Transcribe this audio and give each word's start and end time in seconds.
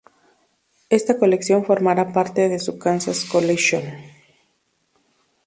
Esta 0.97 1.13
colección 1.21 1.63
formará 1.63 2.09
parte 2.11 2.49
de 2.49 2.57
su 2.57 2.79
Kansas 2.79 3.23
Collection. 3.23 3.83